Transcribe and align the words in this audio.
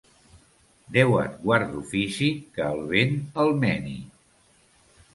Déu 0.95 1.13
et 1.25 1.35
guard 1.43 1.69
d'ofici 1.75 2.31
que 2.57 2.67
el 2.73 2.83
vent 2.97 3.17
el 3.45 3.57
meni. 3.69 3.99